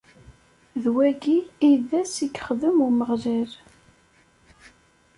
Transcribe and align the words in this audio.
D 0.83 0.85
wagi 0.95 1.37
i 1.67 1.69
d 1.87 1.89
ass 2.01 2.15
i 2.25 2.27
yexdem 2.33 2.77
Umeɣlal. 2.87 3.51